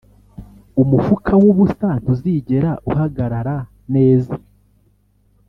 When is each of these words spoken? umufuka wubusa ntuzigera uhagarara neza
umufuka 0.81 1.31
wubusa 1.41 1.89
ntuzigera 2.01 2.71
uhagarara 2.89 3.55
neza 3.93 4.33